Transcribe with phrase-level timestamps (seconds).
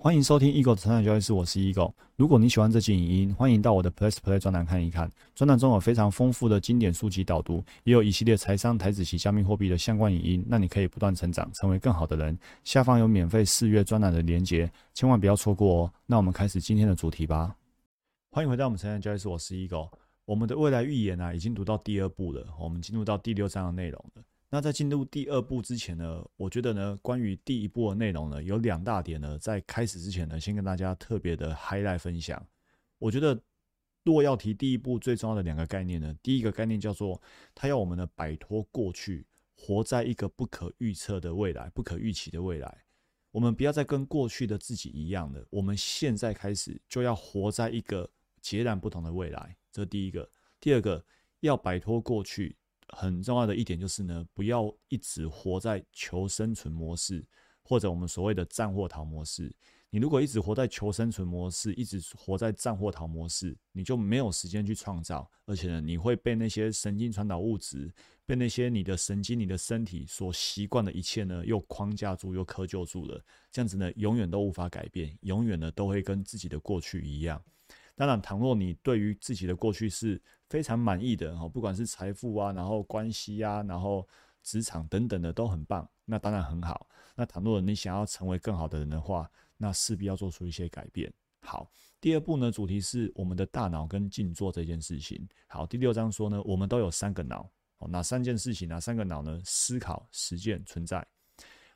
[0.00, 1.92] 欢迎收听 Eagle 的成长交易室，我是 Eagle。
[2.14, 5.10] 如果你喜欢这期影音，欢迎到我的 Plus Play 专栏看一看。
[5.34, 12.38] 专栏中有非常丰富的经典书籍导读，也有一系列财商、台子及加密货币的相关影音，让你可以不断成长，成为更好的人。
[12.62, 15.92] 下方有免费试阅专栏的连结，千万不要错过哦。
[16.06, 17.56] 那我们开始今天的主题吧。
[18.30, 19.90] 欢迎回到我们成长交易室，我是 Eagle。
[20.26, 24.22] 我们的未来预言啊，已经读到第二部了，我们进入到第六章的内容了。
[24.50, 32.46] 那在进入第二步之前呢，我觉得呢，关于第一步的内容呢，有两大点呢，在开始之前呢，先跟大家特别的 highlight 分享。
[32.98, 33.38] 我觉得，
[34.04, 37.20] 若要提第一步最重要的两个概念呢，第一个概念叫做，
[37.54, 42.84] 它要我们呢摆脱过去，活在一个不可预测的未来，不可预期的未来。
[43.30, 48.10] 我们不要再跟过去的自己一样了，我们现在开始就要活在一个
[48.40, 49.54] 截然不同的未来。
[49.70, 50.26] 这第一个。
[50.58, 51.04] 第二个，
[51.40, 52.56] 要摆脱过去。
[52.88, 57.24] 很重要的一点就是呢，不要一直活在求生存模式，
[57.62, 59.54] 或者我们所谓的战或逃模式。
[59.90, 67.90] 你如果一直活在求生存模式，一直活在战或逃模式，你就没有时间去创造，而且呢，你会被那些神经传导物质，
[68.26, 73.18] 被那些你的神经、你的身体所习惯的一切呢，又框架住，又窠臼住了。
[73.50, 77.42] 这样子呢，永远都无法改变，永远呢，都会跟自己的过去一样。
[77.98, 84.06] 当然，倘若你对于自己的过去是非常满意的哈，不管是财富啊，然后关系啊，然后
[84.44, 86.88] 职场等等的都很棒，那当然很好。
[87.16, 91.12] 那倘若你想要成为更好的人的话，那势必要做出一些改变。
[91.40, 91.68] 好，
[92.00, 95.28] 第二步呢，主题是我们的大脑跟静坐这件事情。
[95.48, 98.68] 好，第六章说呢，我们都有三个脑，哦，哪三件事情？
[98.68, 99.40] 哪三个脑呢？
[99.44, 101.04] 思考、实践、存在。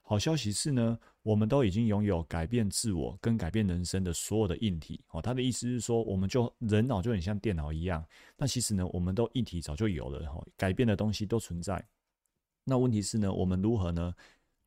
[0.05, 5.22] 好消息是呢，我们都已经拥有改变自我跟改变人生的所有的硬体哦。
[5.22, 8.05] 他的意思是说，我们就人脑就很像电脑一样，
[8.36, 11.83] 那其实呢，我们都硬体早就有了哈，改变的东西都存在。
[12.64, 14.12] 那问题是呢，我们如何呢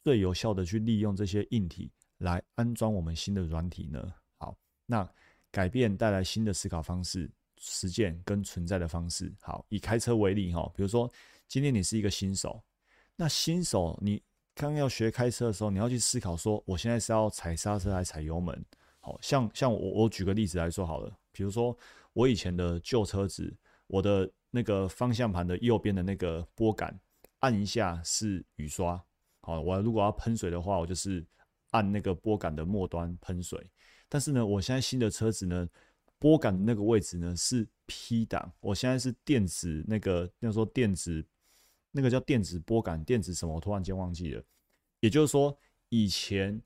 [0.03, 4.11] 最有效的去利用这些硬体来安装我们新的软体呢？
[4.37, 5.07] 好，那
[5.51, 9.31] 改变带来新的思考方式、实践跟存在的方式。
[9.41, 11.11] 好，以开车为例哈，比如说
[11.47, 12.63] 今天你是一个新手，
[13.15, 14.19] 那新手你。
[14.55, 18.65] 刚要学开车的时候，你要去思考说，我现在是要踩刹车还是踩油门？
[19.01, 21.77] 好像像我我举个例子来说好了，比如说
[22.13, 23.53] 我以前的旧车子，
[23.87, 26.97] 我的那个方向盘的右边的那个拨杆，
[27.39, 28.99] 按一下是雨刷。
[29.41, 31.23] 好，我如果要喷水的话，我就是
[31.71, 33.69] 按那个拨杆的末端喷水。
[34.07, 35.67] 但是呢，我现在新的车子呢，
[36.17, 41.23] 拨杆的那个位置呢是 P 档，我现在是电子那个要说电子。
[41.95, 43.55] 那个叫电子拨杆，电子什么？
[43.55, 44.43] 我突然间忘记了。
[44.99, 45.57] 也就是说，
[45.87, 46.61] 以前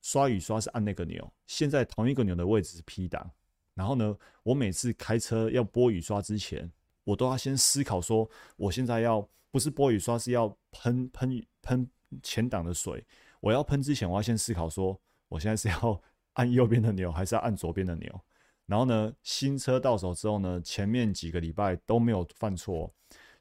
[0.00, 3.30] 刷雨刷是按那个钮，现在同一个钮的位置是 P 档。
[3.74, 6.68] 然后呢，我每次开车要拨雨刷之前，
[7.04, 11.88] 我都要先思考说，我现在要不是拨雨刷，是要喷喷喷
[12.20, 13.06] 前挡的水。
[13.38, 18.20] 我要喷之前，我要先思考说，我现在是要按右边的钮，还是要按左边的钮？
[18.66, 22.92] 然后呢，新车到手之后呢，前面几个礼拜都没有犯错。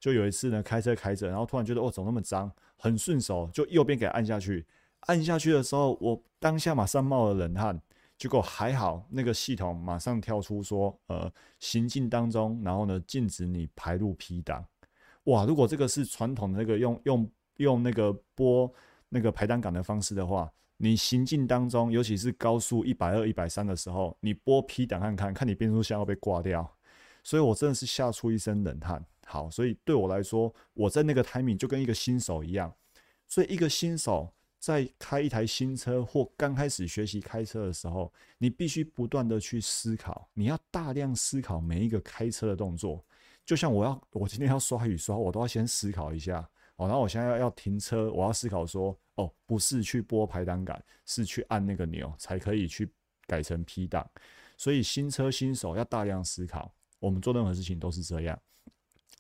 [0.02, 2.52] 就有一次呢，开车开着，然后突然觉得哦，怎么那么脏？
[2.76, 4.66] 很顺手，就右边给按下去。
[5.02, 7.80] 按下去的时候，我当下马上冒了冷汗。
[8.18, 14.66] 结果还好，那个系统马上跳出说，呃，行进当中，然后呢，禁止你排入 P 档。
[15.26, 18.72] 哇，如果这个是传统的那个用用用那个拨
[19.10, 26.72] 那个排档杆的方式的话，你行进当中，尤其是高速一百二、一百三的时候，你拨 P 档看看，看你变速箱要被挂掉。
[27.24, 29.04] 所以我真的是吓出一身冷汗。
[29.32, 32.70] 好，所以对我来说，我在那个 timing 就跟一个新手一样。
[33.30, 43.02] 所以一个新手在开一台新车或刚开始学习开车的时候，你必须不断的去思考，你要大量思考每一个开车的动作。
[43.46, 46.46] 就像我要，我今天要刷雨刷，我都要先思考一下。
[46.76, 52.92] 哦，然后我现在要要停车，我要思考说，哦，不是去拨排档杆，是去按那个钮才可以去
[53.26, 54.06] 改成 P 档。
[54.58, 56.70] 所以新车新手要大量思考，
[57.00, 58.38] 我们做任何事情都是这样。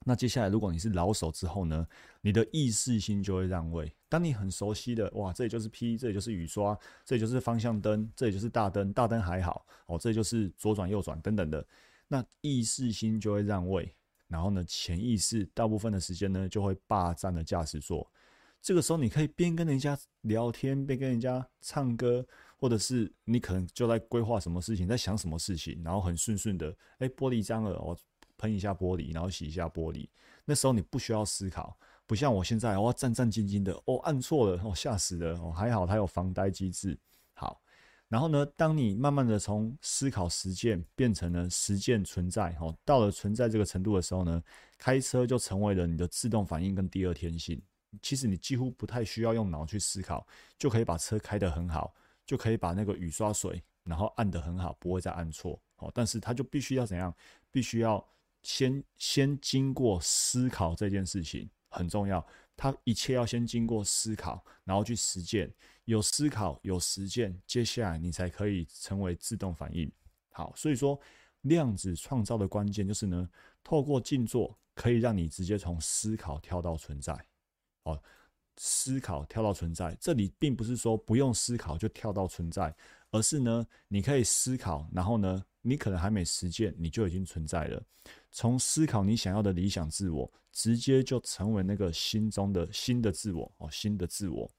[0.03, 1.87] 那接下来，如果你是老手之后呢，
[2.21, 3.93] 你的意识心就会让位。
[4.09, 6.75] 当你很熟悉的，哇，这里就是 P，这里就是雨刷，
[7.05, 11.63] 这里就是方向灯，这里就是大灯，大灯还好哦，这里就是左转右转等等的。
[12.07, 13.93] 那意识心就会让位，
[14.27, 18.11] 然后呢，潜意识大部分的时间呢就会霸占了驾驶座。
[18.59, 22.25] 这个时候，你可以边跟人家聊天，边跟人家唱歌，
[22.57, 27.95] 或者是你可能就在规划什么事情，在想什么事情，然后很顺顺的，哎，玻璃脏了，我。
[28.41, 30.09] 喷一下玻璃，然后洗一下玻璃。
[30.45, 31.77] 那时候你不需要思考，
[32.07, 33.71] 不像我现在，我战战兢兢的。
[33.85, 35.37] 哦，按错了，哦，吓死了。
[35.39, 36.97] 哦，还好它有防呆机制。
[37.33, 37.61] 好，
[38.07, 44.41] 然后呢，当你慢慢的从思考实践变成了实践存在，哦，到了存在这个程度的时候呢，
[44.79, 47.61] 开车就成为了你的自动反应跟第二天性。
[48.01, 50.25] 其实你几乎不太需要用脑去思考，
[50.57, 51.93] 就可以把车开得很好，
[52.25, 55.61] 就可以把那个雨刷水然后按得很好，不会再按错。
[55.77, 57.13] 哦，但是它就必须要怎样？
[57.51, 58.03] 必须要
[58.43, 62.25] 先先经过思考这件事情很重要。
[62.57, 65.51] 他一切要先经过思考，然后去实践。
[65.85, 69.91] 有思考，有实践，接下来你才可以成为自动反应。
[70.29, 70.99] 好，所以说
[71.41, 73.27] 量子创造的关键就是呢，
[73.63, 77.13] 透过静坐可以让你直接从思考跳到存在。
[77.83, 77.99] 哦，
[78.57, 82.73] 思考跳到存在，这里并不是说不用思考就跳到存在，
[83.11, 85.43] 而是呢，你可以思考，然后呢。
[85.63, 87.79] 你可能还没实践，你就已经存在了。
[88.31, 94.49] 从思考你想要的理想自我，直接就成为那个心中的新的自我哦，新的自我。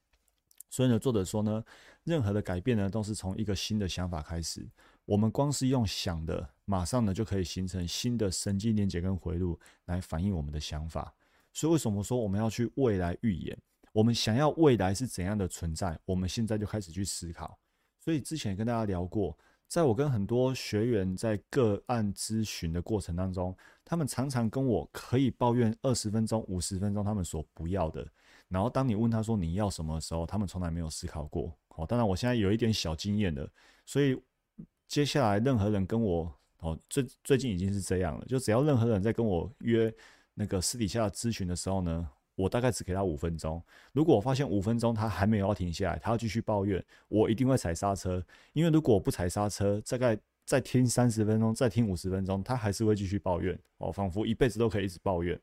[0.70, 1.60] 所以呢，作者说呢，
[2.04, 4.64] 任何的改变呢，都是从一个新的想法开始。
[5.04, 11.12] 我们光是用想的，马上呢就可以形成新的神经连接跟回路来反映我们的想法。
[11.52, 13.58] 所以为什么说我们要去未来预言？
[13.92, 15.98] 我们想要未来是怎样的存在？
[16.04, 17.58] 我们现在就开始去思考。
[18.02, 19.36] 所以之前跟大家聊过。
[19.68, 23.56] 在我跟很多学员在个案咨询的过程当中，
[23.86, 28.06] 他们常常跟我可以抱怨二十分钟、五十分钟，他们所不要的。
[28.48, 31.56] 然后当你问他说你要什么的时候，他们从来没有思考过。
[31.68, 33.48] 哦，当然我现在有一点小经验了，
[33.86, 34.20] 所以
[34.88, 39.90] 接下来任何人跟我哦，最最近已经是这样了，就只要任何人在跟我约
[40.34, 42.06] 那个私底下咨询的时候呢。
[42.34, 43.62] 我大概只给他五分钟，
[43.92, 48.24] 如果我发现五分钟他还没有要停下来，他要继续抱怨，我一定会踩刹车。
[48.52, 55.38] 因为如果我不踩刹车，大概再听三十分钟，再听五十分钟，他还是会继续抱怨哦，仿佛一辈子都可以一直抱怨。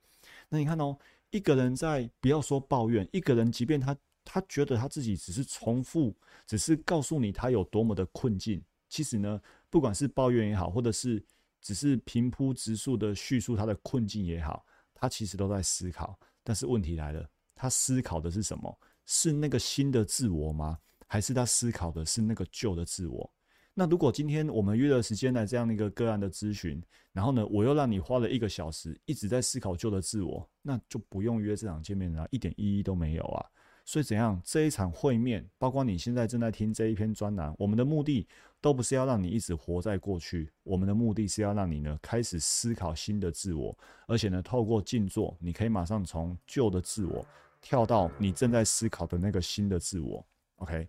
[0.49, 0.97] 那你看哦，
[1.29, 3.95] 一个人在不要说抱怨，一个人即便他
[4.25, 6.15] 他觉得他自己只是重复，
[6.47, 9.39] 只是告诉你他有多么的困境，其实呢，
[9.69, 11.23] 不管是抱怨也好，或者是
[11.61, 16.19] 只是平铺直述的叙述他的困境也好，他其实都在思考。
[16.49, 18.75] 但是问题来了，他思考的是什么？
[19.05, 20.79] 是那个新的自我吗？
[21.05, 23.31] 还是他思考的是那个旧的自我？
[23.75, 26.81] 那如果今天我们约了时间来这样的一个个案的咨询，
[27.11, 33.45] 然后呢，我又让你花了一个小时一直在思考旧的自我，那就不用约这场见面了，一点意义都没有啊。
[33.89, 34.39] 所以怎样？
[34.45, 38.27] 这一场会面，包括你现在正在听这一篇专栏，我们的目的
[38.61, 43.75] 都不是要让你一直活在过去，我们的目的是要让你呢开始思考新的自我，
[44.05, 47.25] 而且呢，透过静坐，你可以马上从旧的自我
[47.59, 50.23] 跳到你正在思考的那个新的自我。
[50.57, 50.87] OK，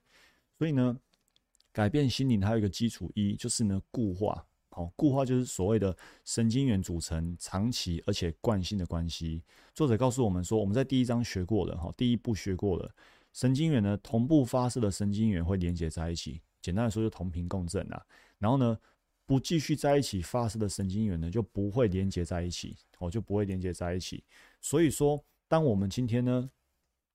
[0.58, 0.94] 所以呢，
[1.72, 4.44] 改变心灵还有一个基础一，就是呢固化。
[4.70, 9.42] 好，固化就是所谓的神经元组成长期而且惯性的关系。
[9.74, 12.88] 作者告诉我们说，我们在第一章学过了，哈，第一步学过了，
[13.32, 18.00] 神经元呢同步发射的神经元会连接在一起，简单来说就同频共振啊。
[18.38, 18.78] 然后呢，
[19.26, 24.22] 不继续在一起发射的神经元呢就不会连接在一起，哦，就不会连接在一起。
[24.60, 26.48] 所以说，当我们今天呢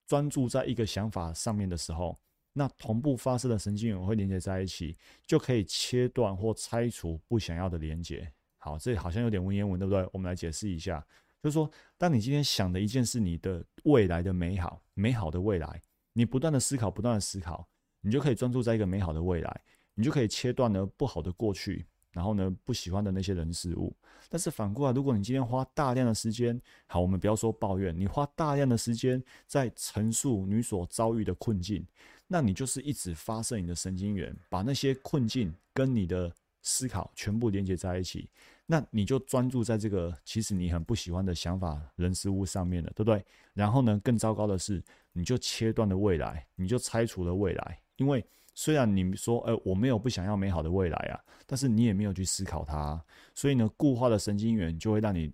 [0.06, 2.20] 专注在一个想法上面的时候，
[2.58, 4.98] 那同步发射的神经元会连接在一起，
[5.28, 8.32] 就可以切断或拆除不想要的连接。
[8.58, 10.08] 好，这里好像有点文言文，对不对？
[10.14, 11.06] 我们来解释一下，
[11.44, 15.82] 就是说，当你今天想的一件事，你的未来的美好，美好的未来，
[16.14, 17.68] 你不断的思考，不断的思考，
[18.00, 19.62] 你就可以专注在一个美好的未来，
[19.94, 21.86] 你就可以切断了不好的过去。
[22.12, 23.94] 然后呢，不喜欢的那些人事物，
[24.30, 31.86] 但是反过来，如果你今天花大量的时间，好，我们不要说抱怨，你花大量的时间在陈述你所遭遇的困境，
[32.28, 38.30] 那你就是一直发射你的神经元，把那些困境跟你的思考全部连接在一起，
[38.66, 43.24] 那你就专注在这个其实你很不喜欢的想法、人事物上面了，对不对？
[43.54, 48.26] 然后呢，更糟糕的是，你就切断了未来，你就拆除了未来，因为。
[48.58, 53.04] 虽然你说，呃，我没有不想要美好的未来啊，但是你也没有去思考它，
[53.34, 55.30] 所以呢，固化的神经元就会让你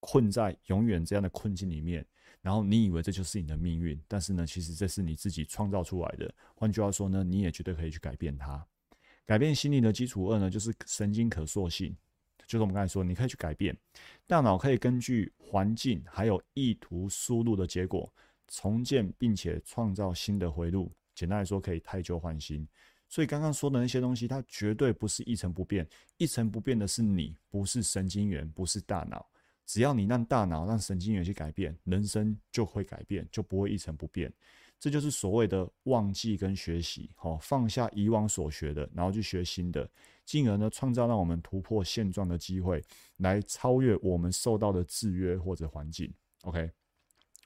[0.00, 2.04] 困在永远这样的困境里面，
[2.40, 6.32] 然后你以为这就是你的命运，但是呢，其实这是你自己创造出来的。
[6.54, 8.64] 换句话说呢，你也绝对可以去改变它。
[9.26, 11.94] 改变心理的基础二呢，就是神经可塑性，
[12.46, 13.76] 就是我们刚才说，你可以去改变
[14.26, 18.10] 大脑，可以根据环境还有意图输入的结果，
[18.46, 20.90] 重建并且创造新的回路。
[21.14, 22.66] 简单来说，可以太旧换新，
[23.08, 25.86] 所以刚刚说的那些东西，它绝对不是一成不变。
[26.16, 29.28] 一成不变的是你，不是神经元，不是大脑。
[29.68, 34.32] 只要你让大脑、让神经元去改变，人生就会改变，就不会一成不变。
[34.80, 39.86] 这就是所谓的忘记跟学习，好，放下以往所学的，然后去学新的，
[40.24, 42.82] 进而呢，创造让我们突破现状的机会，
[43.18, 46.12] 来超越我们受到的制约或者环境。
[46.42, 46.70] OK，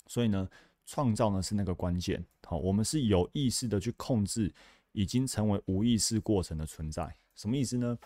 [0.06, 0.48] 所以呢。
[0.84, 4.52] 创造呢是那个关键，好，我们是有意识的去控制
[4.90, 7.96] 已经成为无意识过程的存在，什么意思呢？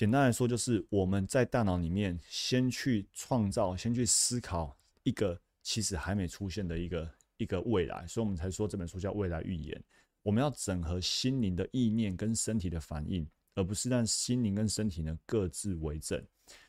[0.00, 9.78] 简单来说，就是我们在大脑里面先去创造，先去思考一个其实还没出现的一个一个未来，所以我们才说这本书叫未来预言。
[10.22, 16.18] 我们要整合心灵的意念跟身体的反应，而不是让心灵跟身体呢各自为政。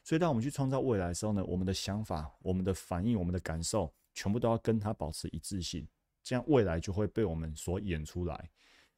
[0.04, 5.88] 所以，当我们去创造未来的时候呢，我们的想法、我们的反应、我们的感受，全部都要跟它保持一致性，
[6.22, 8.50] 这样未来就会被我们所演出来。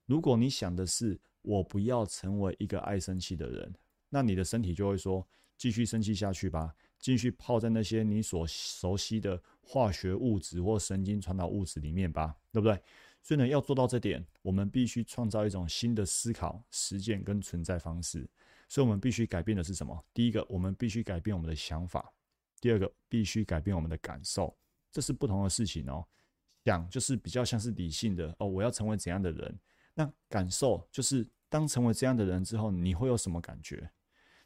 [0.08, 3.72] 如果你想的是我不要成为一个爱生气的人，
[4.14, 5.28] 那你的身体就会说
[5.58, 12.80] 继续生气下去吧，继续泡在那些你所熟悉的化学物质或神经传导物质里面吧，对不对？
[13.24, 18.30] 所以呢，要做到这点，我们必须创造一种新的思考、实践跟存在方式。
[18.70, 20.06] 所以，我们必须改变的是什么？
[20.14, 22.02] 第一个，我们必须改变我们的想法；
[22.62, 24.56] 第二个，必须改变我们的感受。
[24.92, 26.06] 这是不同的事情哦。
[26.66, 29.60] 想就是比较像是理性的哦，我要成为怎样的人？
[29.96, 33.90] 那感受就是当成为这样的人之后，你会有什么感觉？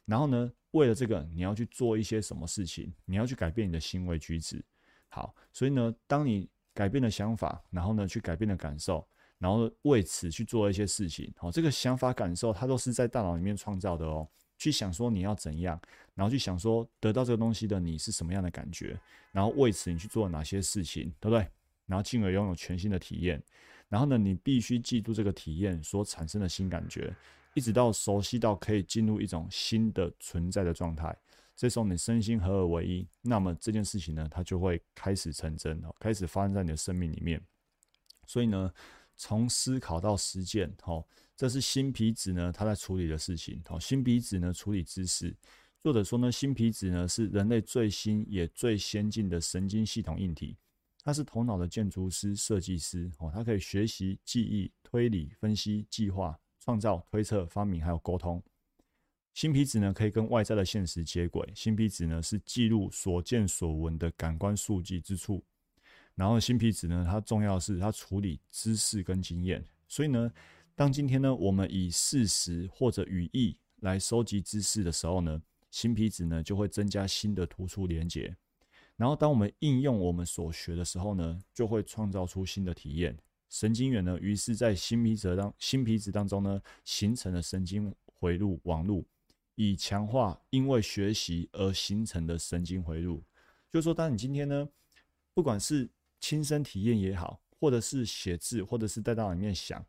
[0.08, 2.90] 然后呢，为了这个，你要去做一些什么事情？
[3.04, 4.64] 你要去改变你的行为举止。
[5.10, 11.30] 好，所以呢，当你改变了想法，然后呢，去改变了感受，然后为此去做一些事情。
[11.36, 14.26] 好，这个想法、感受，它都是在大脑里面创造的哦。
[14.56, 15.78] 去想说你要怎样，
[16.14, 18.98] 然后去想说得到这个东西的你是什么样的感觉，
[19.30, 21.46] 然后为此你去做哪些事情，对不对？
[21.86, 23.42] 然后进而拥有全新的体验。
[23.88, 27.14] 然后呢，你必须记住这个体验所产生的新感觉，
[27.58, 31.12] 一直到熟悉到可以进入一种新的存在的状态。
[31.56, 37.42] 这时候你身心合而为一，那么这件事情呢，它就会开始成真哦，开始发生在你的生命里面。
[38.28, 38.72] 所以呢，
[39.16, 41.04] 从思考到实践，哦，
[41.36, 43.60] 这是新皮质呢，它在处理的事情。
[43.70, 45.36] 哦，新皮质呢，处理知识。
[45.82, 50.56] 或者说呢，新皮质呢，是人类最新也最先进的神经系统硬体。
[51.02, 58.42] 它是头脑的建筑师、设计师哦，它可以学习、记忆、推理、分析、计划、创造、推测、发明，还有沟通。
[59.34, 61.48] 新皮质呢，可以跟外在的现实接轨。
[61.54, 65.44] 新皮质呢，是记录所见所闻的感官数据之处。
[66.16, 69.64] 然后，新皮质呢，它重要的是它处理知识跟经验。
[69.86, 70.32] 所以呢，
[70.74, 78.36] 当今天呢，我们以事实或者语义来收集知识的时候呢，新皮质呢，就会增加新的突出连接。
[78.96, 83.16] 然后，当我们应用我们所学的时候呢，就会创造出新的体验。
[83.48, 89.06] 神经元呢，于是在新皮质当新皮质当中呢，形成了神经回路网路，
[89.54, 93.24] 以强化因为学习而形成的神经回路。
[93.70, 94.68] 就是说，当你今天呢，
[95.32, 95.88] 不管是
[96.20, 99.84] 亲身体验也好，或者是写字，或者是在大脑里面想，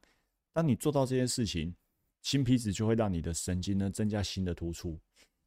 [0.54, 1.75] 当你做到这件事情，
[2.22, 5.00] 新皮质就会让你的神经呢增加新的突触。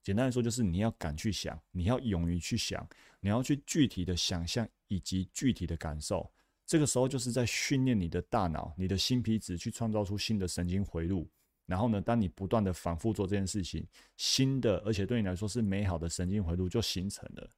[0.03, 2.87] 简单来说，就是你要敢去想，你要勇于去想，
[3.21, 6.31] 你要去具体的想象以及具体的感受。
[6.67, 11.29] 这个时候就是在训练你的大脑，你的新皮质去创造出新的神经回路。
[11.67, 17.49] 然后呢，当你不断的反复做这件事情，新的而且对你来说是美好的神经回路就形成了。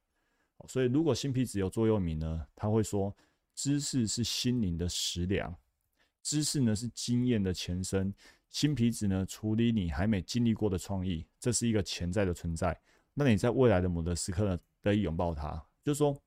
[0.67, 3.13] 所以，如果新皮质有座右铭呢，他会说：
[3.55, 5.53] 知识是心灵的食粮，
[6.23, 8.13] 知识呢是经验的前身。
[8.49, 12.79] 新皮质呢，处理你还没经历过的创意，这是一个潜在的存在。
[13.13, 15.61] 那你在未来的某个时刻呢，得以拥抱它。
[15.83, 16.17] 就是说，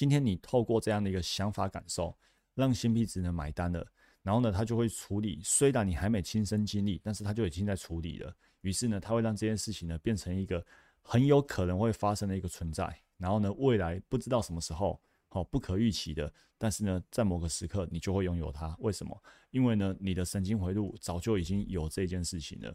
[0.00, 2.16] 今天你透过这样的一个想法感受，
[2.54, 3.86] 让新皮质呢买单了，
[4.22, 5.38] 然后呢，他就会处理。
[5.44, 8.34] 虽然你还没亲身经历，但是他就已经在处理了。
[8.62, 10.64] 于是呢，他会让这件事情呢，变成一个
[11.02, 12.98] 很有可能会发生的一个存在。
[13.18, 14.98] 然后呢，未来不知道什么时候。
[15.28, 18.74] 好，不可预期的，但是呢，在某个时刻你就会拥有它。
[18.78, 19.22] 为什么？
[19.50, 22.74] 因为呢，你的神经回路早就已经有这件事情了。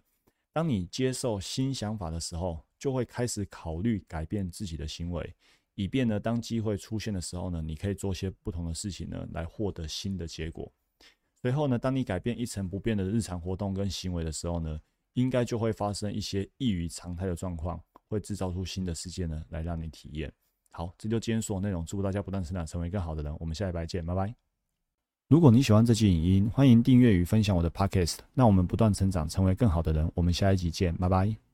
[0.53, 5.35] 当你接受新想法的时候，就会开始考虑改变自己的行为，
[5.75, 10.71] 以便呢，当机会出现的时候呢，你可以做些不同的事情呢，来获得新的结果。
[11.41, 14.79] 随后呢，当你改变一成不变的日常活动跟行为的时候呢，
[15.13, 20.31] 应该就会发生一些异于常态的状况，会制造出新的世界呢，来让你体验。
[20.71, 21.85] 好，这就今天所有内容。
[21.85, 23.35] 祝福大家不断成长，成为更好的人。
[23.39, 24.33] 我们下礼拜见，拜拜。
[25.27, 28.17] 如果你喜欢这期影音，欢迎订阅与分享我的 Podcast。
[28.33, 30.11] 让我们不断成长，成为更好的人。
[30.15, 31.44] 我们下一集见，拜拜。